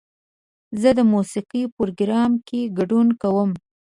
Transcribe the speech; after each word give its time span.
زه 0.81 0.89
د 0.97 0.99
موسیقۍ 1.13 1.63
پروګرام 1.75 2.31
کې 2.47 2.61
ګډون 2.77 3.07
کوم. 3.21 3.51